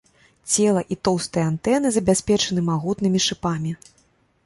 Цела 0.55 0.81
і 0.95 0.97
тоўстыя 1.09 1.45
антэны 1.51 1.93
забяспечаны 1.99 2.67
магутнымі 2.73 3.19
шыпамі. 3.31 3.81